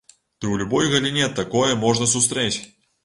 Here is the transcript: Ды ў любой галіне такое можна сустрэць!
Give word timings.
Ды 0.39 0.45
ў 0.53 0.61
любой 0.61 0.87
галіне 0.95 1.27
такое 1.41 1.71
можна 1.85 2.09
сустрэць! 2.17 2.59